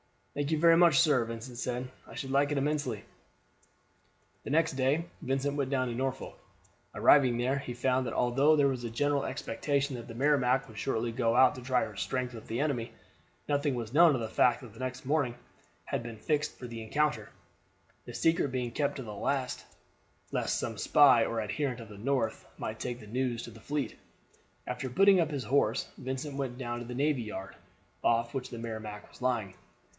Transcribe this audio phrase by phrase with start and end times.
[0.33, 1.91] "Thank you very much, sir," Vincent said.
[2.07, 3.03] "I should like it immensely."
[4.43, 6.39] The next day Vincent went down to Norfolk.
[6.95, 10.77] Arriving there, he found that although there was a general expectation that the Merrimac would
[10.77, 12.93] shortly go out to try her strength with the enemy,
[13.47, 15.35] nothing was known of the fact that the next morning
[15.83, 17.29] had been fixed for the encounter,
[18.05, 19.65] the secret being kept to the last
[20.31, 23.97] lest some spy or adherent of the North might take the news to the fleet.
[24.65, 27.55] After putting up his horse Vincent went down to the navy yard,
[28.03, 29.53] off which the Merrimac was lying.